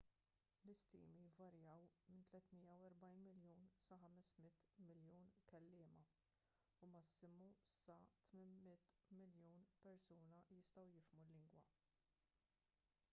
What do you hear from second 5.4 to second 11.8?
kelliema u massimu sa 800 miljun persuna jistgħu jifhmu l-lingwa